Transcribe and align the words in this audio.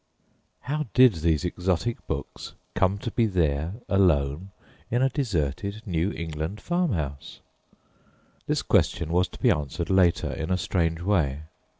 How 0.61 0.87
did 0.95 1.13
these 1.21 1.45
exotic 1.45 2.07
books 2.07 2.53
come 2.73 2.97
to 2.97 3.11
be 3.11 3.27
there 3.27 3.75
alone 3.87 4.49
in 4.89 5.03
a 5.03 5.09
deserted 5.09 5.83
New 5.85 6.11
England 6.13 6.59
farm 6.59 6.93
house? 6.93 7.39
This 8.47 8.63
question 8.63 9.11
was 9.11 9.27
to 9.27 9.39
be 9.39 9.51
answered 9.51 9.91
later 9.91 10.33
in 10.33 10.49
a 10.49 10.57
strange 10.57 11.01
way. 11.01 11.41